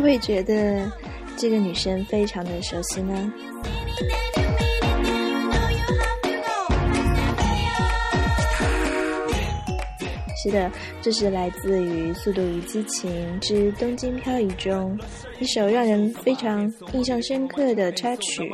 [0.00, 0.90] 会觉得
[1.36, 3.32] 这个女生非常的熟悉呢？
[10.42, 14.98] 是的，这是来自于《速度与激情之东京漂移》中
[15.38, 18.50] 一首让人非常印象深刻的插曲。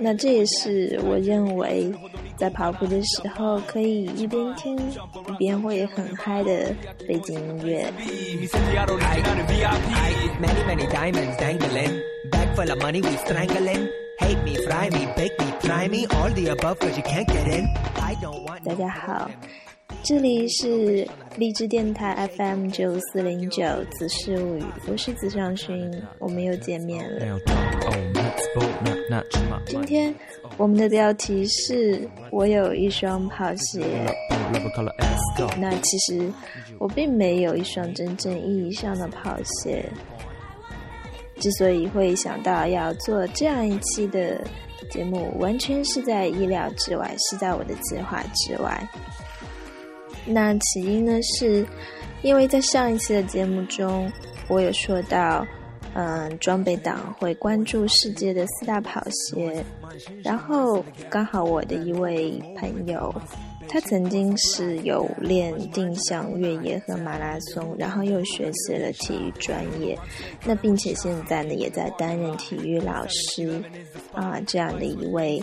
[0.00, 1.92] 那这也是我认为
[2.36, 6.74] 在跑步的时候可以一边听一边会很嗨的
[7.06, 7.92] 背景音乐。
[18.64, 19.30] 大家好。
[20.04, 27.40] 这里是荔枝电台 FM 九四零九子事物语，我是子尚勋，我们又见面了。
[29.64, 30.14] 今天
[30.58, 33.80] 我们的标题是我有一双跑鞋。
[35.58, 36.30] 那其实
[36.78, 39.82] 我并没有一双真正意义上的跑鞋。
[41.40, 44.38] 之所以会想到要做这样一期的
[44.90, 48.86] 节目，完全是在意料之外，是在我的计划之外。
[50.26, 51.66] 那起因呢，是
[52.22, 54.10] 因为在上一期的节目中，
[54.48, 55.46] 我有说到，
[55.94, 59.64] 嗯，装备党会关注世界的四大跑鞋，
[60.22, 63.14] 然后刚好我的一位朋友。
[63.66, 69.98] 他曾经是有练定向越野和马拉松，然后又学习了体育专业，
[70.44, 73.62] 那并且现在呢也在担任体育老师，
[74.12, 75.42] 啊，这样的一位，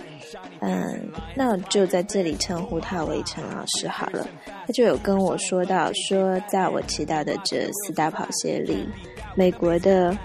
[0.60, 4.28] 嗯，那就在这里称呼他为陈老师好了。
[4.68, 8.88] 他就有跟我说到，说在我提到的这四大跑鞋里，
[9.34, 10.16] 美国的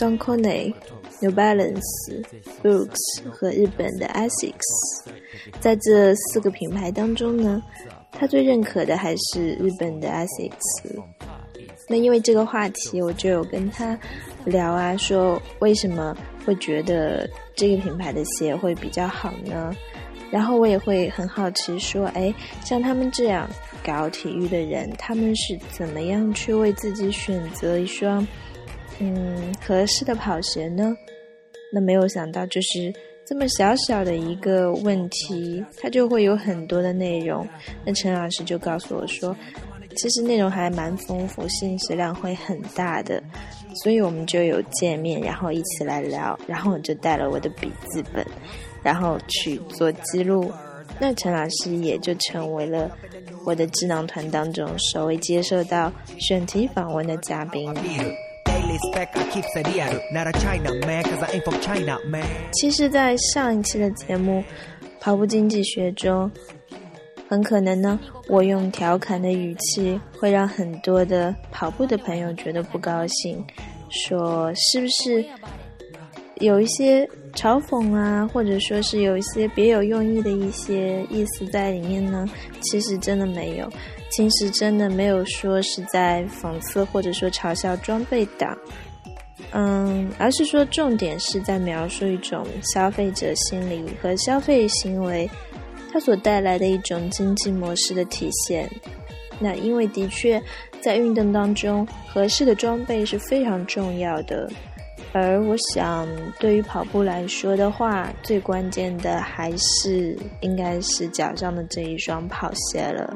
[0.00, 0.74] Saucony。
[1.20, 1.82] New Balance、
[2.62, 5.02] Books 和日本的 Asics，
[5.58, 7.60] 在这四个品牌当中呢，
[8.12, 11.02] 他最认可的还是日本的 Asics。
[11.88, 13.98] 那因为这个话题，我就有跟他
[14.44, 16.16] 聊啊，说为什么
[16.46, 19.74] 会觉得这个品牌的鞋会比较好呢？
[20.30, 22.32] 然后我也会很好奇，说，哎，
[22.64, 23.50] 像他们这样
[23.84, 28.24] 搞体育的人，他们是怎么样去为自己选择一双？
[29.00, 30.96] 嗯，合适的跑鞋呢？
[31.72, 32.92] 那没有想到，就是
[33.26, 37.46] 这么小小的一个问题，它就会有很多的内容。
[37.84, 39.36] 那陈老师就告诉我说，
[39.96, 43.22] 其实内容还蛮丰富，信息量会很大的。
[43.82, 48.26] 所以我们就有见面，然后一起来聊，然后我就带了我的笔记本，
[48.82, 50.50] 然后去做记录。
[50.98, 52.90] 那陈老师也就成为了
[53.44, 57.72] 我的智囊团当中首位接受到选题访问的嘉宾。
[62.52, 64.40] 其实，在上一期的节目
[65.00, 66.30] 《跑步经济学》中，
[67.28, 73.44] 很可能呢，我用调侃的语气会让很多的跑步的朋友觉得不高兴，
[73.90, 75.24] 说是不是
[76.36, 82.28] 有一些嘲讽啊，或者说是有一些别有用意的一些意思在里面呢？
[82.60, 83.68] 其实真的没有。
[84.10, 88.56] 其实真的没有说是在讽刺或者说嘲笑装备党，
[89.52, 95.28] 嗯，而是说重点是在描述一种消费者心理和消费行为，
[95.92, 98.68] 它所带来的一种经济模式的体现。
[99.38, 100.42] 那因为的确
[100.80, 104.50] 在运动当中，合适的装备是非常重要的，
[105.12, 106.08] 而我想
[106.40, 113.14] 对于跑步来说的话，最关键的还是应该是脚上的这一双跑鞋了。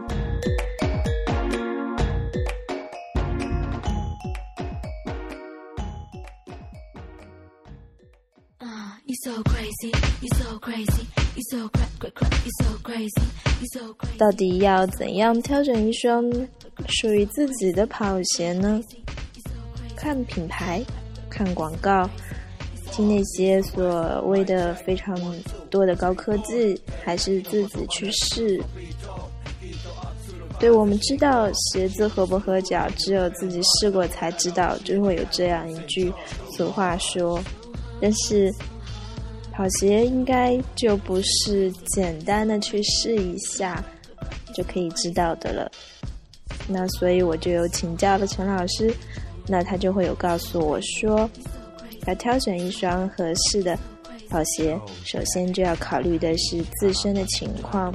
[14.19, 16.24] 到底要怎样挑选一双
[16.88, 18.80] 属于自己的跑鞋呢？
[19.94, 20.82] 看品牌，
[21.30, 22.10] 看广告，
[22.90, 25.16] 听那些所谓的非常
[25.70, 28.60] 多的高科技，还是自己去试？
[30.58, 36.12] 对，我们知道鞋子合不合脚，只有自己试过才知道，就会有这样一句
[36.56, 37.40] 俗话说。
[38.00, 38.52] 但是。
[39.52, 43.84] 跑鞋应该就不是简单的去试一下
[44.54, 45.70] 就可以知道的了。
[46.66, 48.93] 那所以我就有请教了陈老师，
[49.46, 51.28] 那他就会有告诉我说，
[52.06, 53.78] 要挑选一双合适的
[54.31, 57.93] 跑鞋，首先就要考虑的是自身的情况。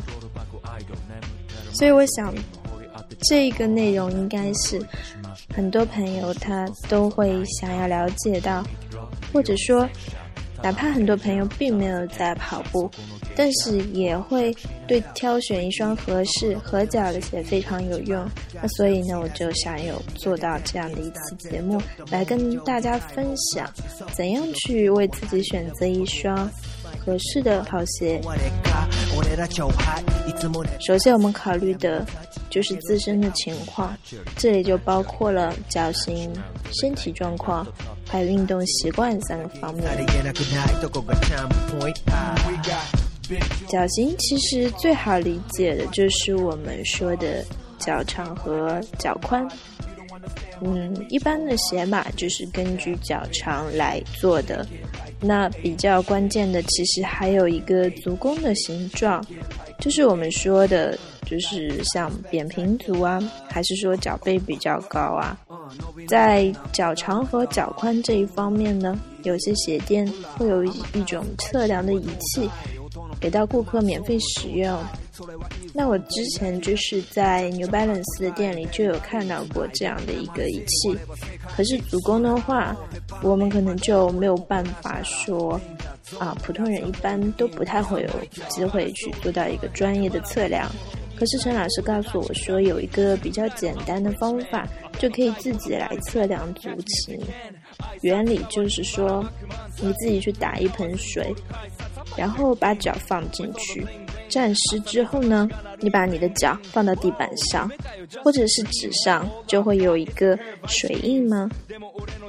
[1.74, 2.34] 所以我想，
[3.28, 4.80] 这个内容应该是
[5.54, 8.64] 很多朋友他都会想要了解到，
[9.34, 9.90] 或者说。
[10.64, 12.90] 哪怕很多朋友并没有在跑步，
[13.36, 14.56] 但是也会
[14.88, 18.28] 对挑选一双合适合脚的鞋非常有用。
[18.54, 23.70] 那所以呢，我就想有做到这样的一期节目，来跟大家分享
[24.14, 26.50] 怎样去为自己选择一双
[27.00, 28.20] 合适的跑鞋。
[30.80, 32.06] 首先，我们考虑的
[32.50, 33.96] 就是自身的情况，
[34.36, 36.32] 这里就包括了脚型、
[36.72, 37.66] 身体状况，
[38.08, 39.84] 还有运动习惯三个方面。
[43.68, 47.44] 脚型其实最好理解的就是我们说的
[47.78, 49.46] 脚长和脚宽。
[50.62, 54.66] 嗯，一般的鞋码就是根据脚长来做的。
[55.20, 59.24] 那比较关键的，其实还有一个足弓的形状，
[59.80, 65.38] 就是我们说的，就是像扁平足啊，还是说脚背比较高啊？
[66.08, 72.50] 在脚长和脚宽这一方面呢，有些鞋店会有一种测量的仪器，
[73.20, 74.78] 给到顾客免费使用。
[75.74, 80.96] 那我之前就是在 New Balance 的店里就有看到过这样的一个仪器，
[81.56, 82.76] 可是足弓的话，
[83.22, 85.60] 我们可能就没有办法说，
[86.20, 88.10] 啊，普通人一般都不太会有
[88.50, 90.70] 机会去做到一个专业的测量。
[91.16, 94.68] 可是陈老师告诉我说，有一个比较简单的方法，
[95.00, 97.20] 就可以自己来测量足型。
[98.02, 99.26] 原理就是说，
[99.82, 101.34] 你自己去打一盆水，
[102.16, 103.84] 然后把脚放进去。
[104.38, 105.50] 沾湿之后呢，
[105.80, 107.68] 你把你的脚放到地板上，
[108.24, 110.38] 或者是纸上，就会有一个
[110.68, 111.50] 水印吗？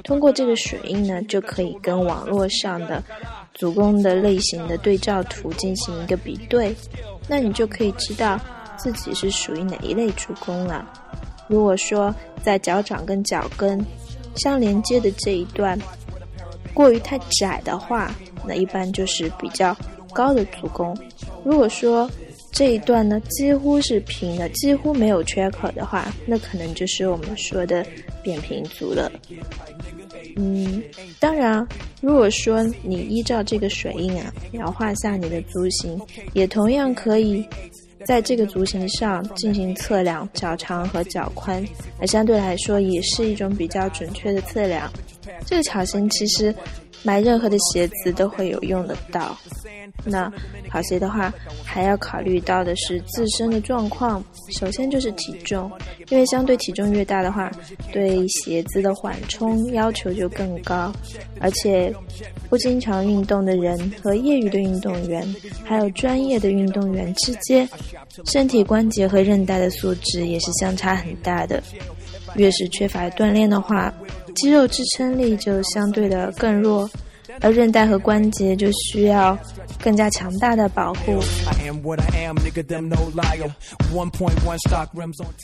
[0.03, 3.03] 通过这个水印呢，就可以跟网络上的
[3.53, 6.75] 足弓的类型的对照图进行一个比对，
[7.27, 8.39] 那你就可以知道
[8.75, 10.91] 自己是属于哪一类足弓了。
[11.47, 13.79] 如果说在脚掌跟脚跟
[14.33, 15.77] 相连接的这一段
[16.73, 18.11] 过于太窄的话，
[18.47, 19.77] 那一般就是比较
[20.11, 20.97] 高的足弓。
[21.43, 22.09] 如果说
[22.51, 27.85] 这一段呢几乎是平的，几乎没有缺口的话，那可能就是我们说的
[28.23, 29.11] 扁平足了。
[30.35, 30.81] 嗯，
[31.19, 31.65] 当然，
[32.01, 35.99] 如果说你依照这个水印啊，描画下你的足型，
[36.33, 37.45] 也同样可以
[38.05, 41.65] 在这个足型上进行测量脚长和脚宽，
[41.99, 44.91] 那相对来说也是一种比较准确的测量。
[45.45, 46.53] 这个脚型其实
[47.03, 49.37] 买任何的鞋子都会有用得到。
[50.05, 50.31] 那
[50.69, 51.33] 跑鞋的话，
[51.63, 54.23] 还要考虑到的是自身的状况。
[54.57, 55.71] 首先就是体重，
[56.09, 57.51] 因为相对体重越大的话，
[57.91, 60.91] 对鞋子的缓冲要求就更高。
[61.39, 61.93] 而且，
[62.49, 67.67] 不经常运动的人和业余的运动员，还有专业的运动员之间，
[68.25, 71.61] 身体关节和韧带的素质也是相差很大的。
[72.35, 73.93] 越是缺乏锻炼的话，
[74.35, 76.89] 肌肉支撑力就相对的更弱。
[77.41, 79.37] 而韧带和关节就需要
[79.81, 81.19] 更加强大的保护。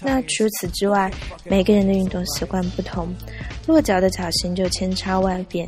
[0.01, 1.11] 那除此之外，
[1.43, 3.07] 每个人的运动习惯不同，
[3.65, 5.67] 落脚的脚型就千差万别，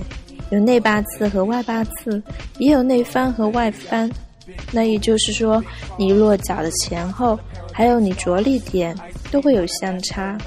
[0.50, 2.22] 有内八字和外八字，
[2.58, 4.10] 也有内翻和外翻。
[4.72, 5.62] 那也就是说，
[5.98, 7.38] 你落脚的前后，
[7.74, 8.96] 还有你着力点，
[9.30, 10.38] 都会有相差。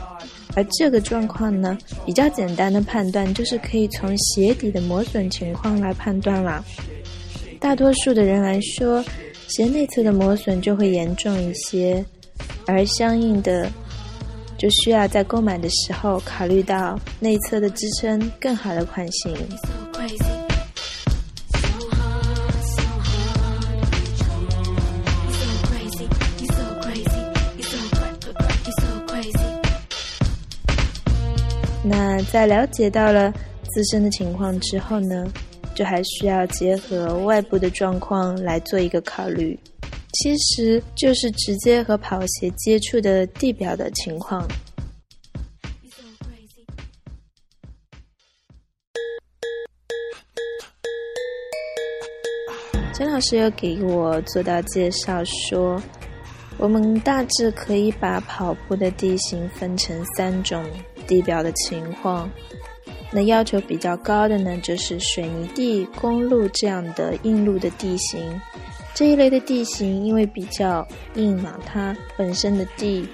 [0.57, 6.65] 而这个状况呢，比较简单的判断就是可以从鞋底的磨损情况来判断了。
[7.59, 9.05] 大多数的人来说，
[9.49, 12.05] 鞋内侧的磨损就会严重一些，
[12.67, 13.71] 而相应的
[14.59, 19.35] 就需要在购买的时候考虑到内侧的支撑更好的款型。
[32.33, 33.33] 在了解到了
[33.65, 35.27] 自身的情况之后呢，
[35.75, 39.59] 就还需要结合外部的状况来做一个考虑，
[40.13, 44.47] 其实就是直接和跑鞋接触的地表的情况。
[52.95, 55.83] 陈老师有给我做到介绍说，
[56.59, 60.65] 我们大致可以把跑步的地形分成三种。
[61.11, 62.31] 地表的情况，
[63.11, 68.41] 那要求比较高的呢，就是水泥地、公路这样的硬路的地形。
[68.95, 70.87] 这一类的地形因为比较
[71.17, 73.09] 硬嘛，它本身的地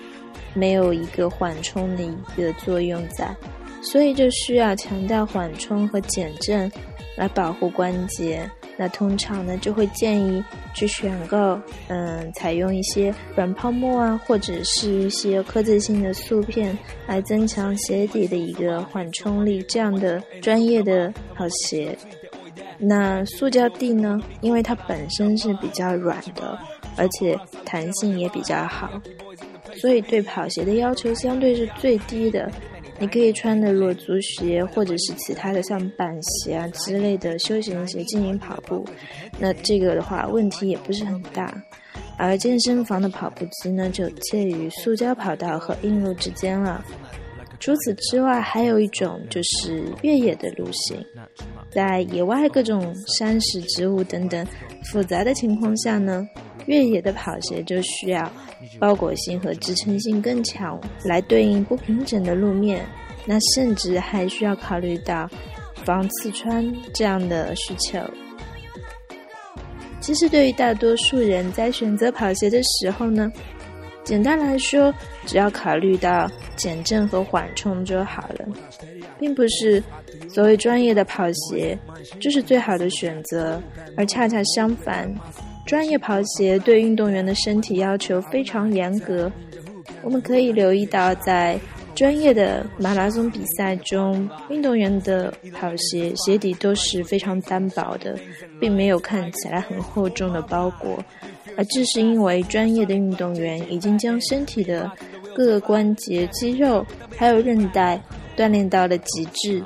[0.52, 3.34] 没有一个缓冲的一个作用在，
[3.80, 6.70] 所以就需要强调缓冲和减震
[7.16, 8.50] 来保护关节。
[8.76, 21.96] 那通常呢，就会建议去选购，嗯，采用一些软泡沫啊，或者是一些刻字性的塑片，来增强鞋底的一个缓冲力，这样的专业的跑鞋。
[22.78, 24.20] 那塑胶地呢？
[24.42, 26.58] 因为它本身是比较软的，
[26.96, 28.90] 而且弹性也比较好，
[29.80, 32.52] 所以对跑鞋的要求相对是最低的。
[32.98, 38.84] 你可以穿的裸足鞋，或者是其他的像板鞋啊之类的休闲鞋进行跑步，
[39.38, 41.54] 那这个的话问题也不是很大。
[42.18, 46.82] 而健身房的跑步机呢，就介于塑胶跑道和硬路之间了。
[47.60, 50.98] 除此之外，还有一种就是越野的路线，
[51.70, 54.46] 在野外各种山石、植物等等
[54.84, 56.26] 复杂的情况下呢，
[56.66, 58.30] 越野的跑鞋就需要
[58.78, 62.84] 包裹性和支撑性更强，来对应不平整的路面。
[63.26, 65.28] 那甚至还需要考虑到
[65.84, 67.98] 防刺穿这样的需求。
[70.00, 73.28] 其实，对于大多数人在选择跑鞋的时候呢，
[74.06, 74.94] 简单来说，
[75.26, 78.46] 只要考虑到减震和缓冲就好了，
[79.18, 79.82] 并不是
[80.28, 81.76] 所谓专业的跑鞋
[82.20, 83.60] 就是最好的选择，
[83.96, 85.12] 而恰恰相反，
[85.66, 89.30] 专业跑鞋对运动员的身体要求非常严格。
[90.02, 91.58] 我们可以留意到，在
[91.92, 98.16] 专业的马拉松比赛中，运动员的跑鞋鞋底都是非常单薄的，
[98.60, 101.02] 并没有看起来很厚重的包裹。
[101.56, 104.90] 而这是因为专业的运动员已经将身体的
[105.34, 106.84] 各个关节、肌肉
[107.16, 108.00] 还有韧带
[108.36, 109.64] 锻炼到了极致，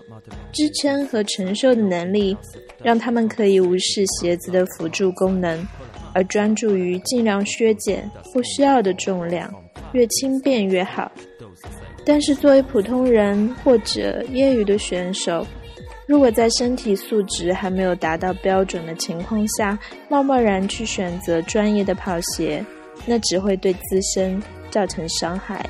[0.53, 2.37] 支撑和承受的能力
[2.83, 5.67] 让他们可以无视鞋子的辅助功能，
[6.15, 9.53] 而专注于尽量削减不需要的重量，
[9.93, 11.11] 越轻便越好。
[12.05, 15.47] 但是作为普通人或者业余的选手，
[16.11, 22.67] 如果在身体素质还没有达到标准的情况下，贸贸然去选择专业的跑鞋，
[23.07, 25.65] 那只会对自身造成伤害。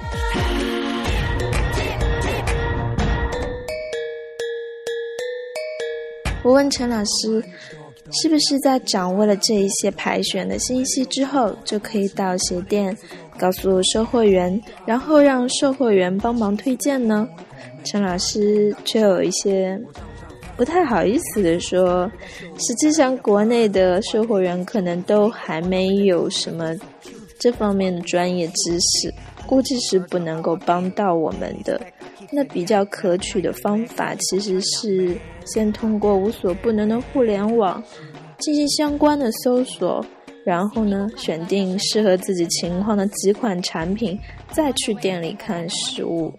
[6.43, 7.45] 我问陈老师，
[8.11, 12.97] 是不是在掌握了这一些排选的信息之后，就可以到鞋店
[13.39, 17.29] 告诉售货员，然后让售货员帮忙推荐呢？
[17.85, 19.79] 陈老师却有一些。
[20.61, 22.07] 不太好意思的说，
[22.59, 26.77] 实际上国内的售货员可能都还没有什么
[27.39, 29.11] 这方面的专业知识，
[29.47, 31.81] 估计是不能够帮到我们的。
[32.31, 37.83] 那比较可取的方法其实是先通过无所不能的互联网
[38.37, 40.05] 进行相关的搜索，
[40.45, 46.31] 然后呢选定适合自己情况的几款产品，再去店里看实物。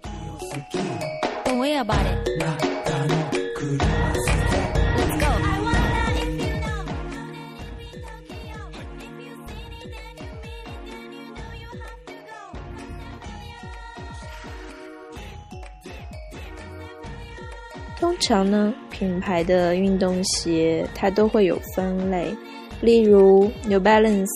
[18.12, 22.36] 通常呢，品牌的运动鞋它都会有分类，
[22.82, 24.28] 例如 New Balance，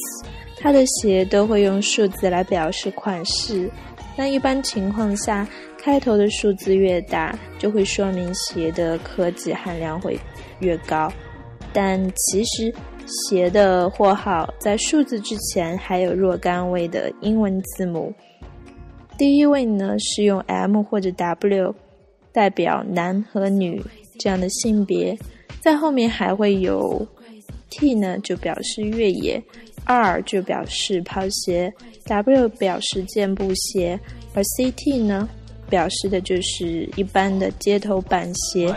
[0.58, 3.70] 它的鞋都会用数字来表示款式。
[4.16, 5.46] 那一般情况下，
[5.78, 10.18] 开头的数字越大，就会说明鞋的科技含量会
[10.60, 11.12] 越高。
[11.74, 12.74] 但其实，
[13.06, 18.14] 鞋的货号在数字之前还有若干位的英文字母，
[19.18, 21.76] 第一位呢是用 M 或者 W。
[22.36, 23.82] 代表男和女
[24.20, 25.18] 这样的性别，
[25.62, 27.08] 在后面还会有
[27.70, 29.42] T 呢，就表示越野
[29.86, 31.74] ；R 就表示跑鞋
[32.06, 33.98] ；W 表示健步鞋，
[34.34, 35.30] 而 CT 呢，
[35.70, 38.68] 表示的就是一般的街头板鞋。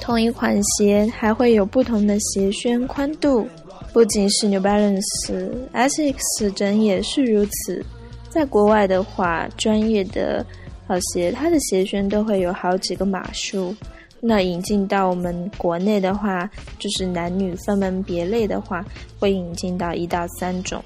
[0.00, 3.48] 同一款鞋还会有不同的鞋楦宽度，
[3.92, 7.84] 不仅是 New Balance，Asics 整也是如此。
[8.30, 10.46] 在国外的话，专业的
[10.86, 13.74] 跑鞋，它的鞋楦都会有好几个码数。
[14.20, 18.84] 那引进到我们国内的话，就是男女分门别类的话，
[19.18, 20.82] 会引进到一到三种。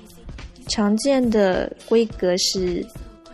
[0.68, 2.84] 常见的规格是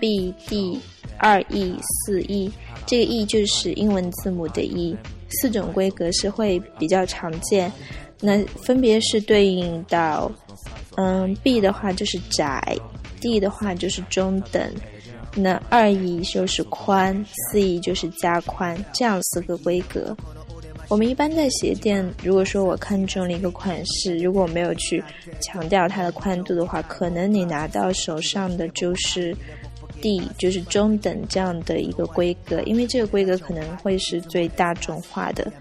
[0.00, 0.80] B、D、
[1.18, 2.50] 二 E、四 E，
[2.86, 4.96] 这个 E 就是英文字母的 E。
[5.28, 7.70] 四种规格是会比较常见。
[8.20, 10.30] 那分别是对应到，
[10.96, 12.76] 嗯，B 的话就是窄。
[13.20, 14.62] D 的话就是中等，
[15.34, 20.16] 那二 E 就是宽，四 E 就是加宽，这样四个规格。
[20.88, 25.00] 我们一般在鞋店，如果说我看中了一个款式，如果没有去
[25.40, 29.32] 强调它的宽度的话，可能你拿到手上的就是
[30.02, 35.52] D，就是中等这样的一个规格，因为这个规格可能会是最大众化的。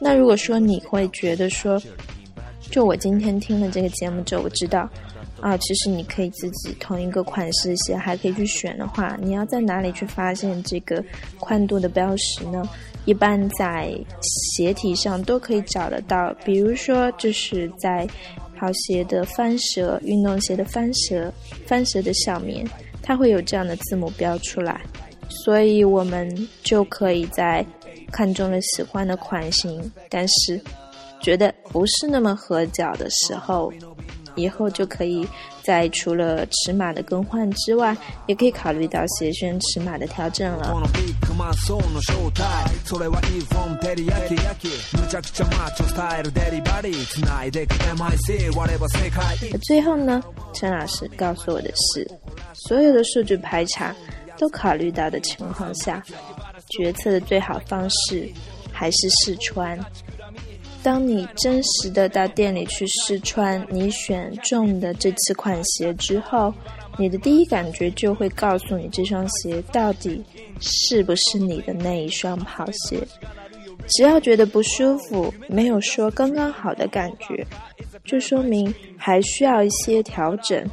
[0.00, 1.78] 那如果说你会觉得说，
[2.70, 4.88] 就我今天听了这个节目之后，我知道。
[5.40, 11.02] 啊，其实你可以自己同一个款式鞋还可以去选的话，你要在哪里去发现这个
[11.38, 12.62] 宽度的标识呢？
[13.06, 18.06] 一般在鞋体上都可以找得到，比如说就是在
[18.54, 21.32] 跑鞋的翻舌、运动鞋的翻舌、
[21.66, 22.62] 翻舌的上面，
[23.02, 24.82] 它会有这样的字母标出来，
[25.30, 27.64] 所以我们就可以在
[28.12, 30.60] 看中了喜欢的款型，但是
[31.22, 33.72] 觉得不是那么合脚的时候。
[34.34, 35.26] 以后就可以
[35.62, 37.96] 在除了尺码的更换之外，
[38.26, 40.74] 也可以考虑到鞋楦尺码的调整了。
[49.62, 50.22] 最后呢，
[50.52, 52.10] 陈老师告诉我的是，
[52.54, 53.94] 所有的数据排查
[54.38, 56.02] 都考虑到的情况下，
[56.70, 58.30] 决策的最好方式
[58.72, 59.78] 还是试穿。
[60.82, 66.52] 当你真实的到店里去试穿你选中的这几款鞋之后，
[66.98, 70.22] 你的第一感觉就会告诉你这双鞋到底
[70.60, 73.06] 是不是你的那一双跑鞋。
[73.88, 77.44] 只要觉得不舒服，没有说刚刚好的感觉，
[78.04, 80.64] 就说明还需要一些调整。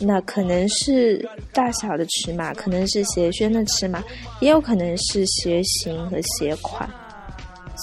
[0.00, 4.02] 那可能是大小的尺码，可能是鞋楦的尺码，
[4.40, 6.88] 也有可能是鞋型和鞋款。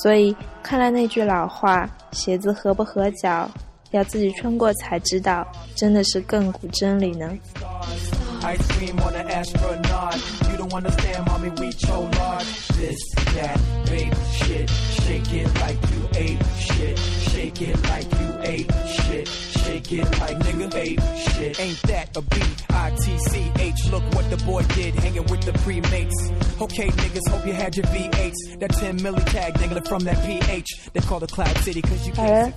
[0.02, 3.48] 所以，看来那句老话“鞋子合不合脚，
[3.92, 5.46] 要自己穿过才知道”，
[5.78, 7.30] 真的是亘古真理呢。
[32.15, 32.51] 好了，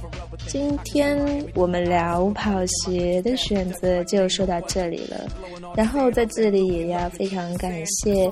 [0.47, 5.27] 今天我们聊跑鞋的选择就说到这里了。
[5.75, 8.31] 然后在这里也要非常感谢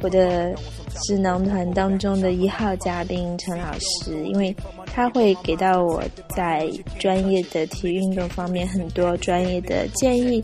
[0.00, 0.54] 我的
[1.03, 4.55] 智囊团当中的一号嘉宾陈老师，因为。
[4.97, 6.03] 他会给到我
[6.35, 10.43] 在专业的体育运动方面很多专业的建议。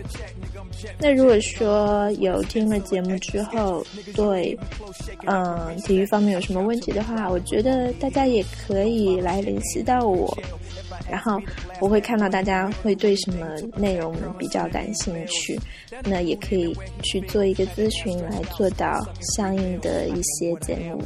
[1.00, 4.56] 那如果说有听了节目之后对
[5.26, 10.38] 嗯体育方面有什么问题的话，我觉得大家也可以来联系到我。
[11.10, 11.39] 然后
[11.80, 13.46] 我会看到大家会对什么
[13.78, 15.60] 内容比较感兴趣，
[16.04, 19.00] 那也可以去做一个咨询，来做到
[19.36, 21.04] 相应的一些节目。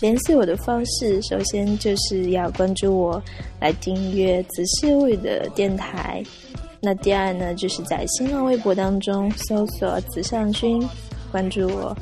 [0.00, 3.22] 联系我的方式，首先就是要关注我，
[3.60, 6.22] 来订阅子细物语的电台。
[6.80, 10.82] 那第二呢，就是在新浪微博当中搜索“子尚君”，
[11.30, 11.94] 关注我，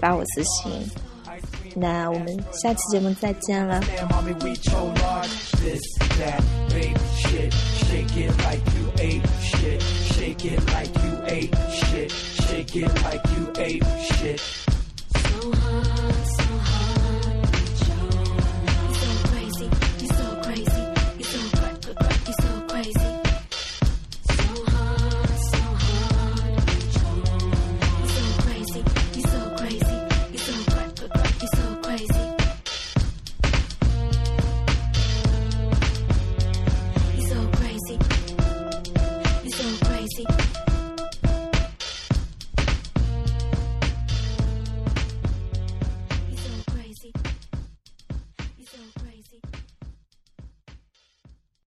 [0.00, 1.05] 发我私信。
[1.78, 3.78] 那我们下期节目再见了。